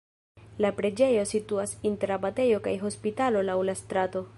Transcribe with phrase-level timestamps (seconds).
[0.65, 4.27] La preĝejo situas inter abatejo kaj hospitalo laŭ la strato.